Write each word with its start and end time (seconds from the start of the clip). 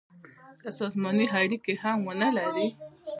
که 0.61 0.69
سازماني 0.79 1.25
اړیکي 1.39 1.73
هم 1.83 1.99
ونه 2.07 2.29
لري. 2.37 2.67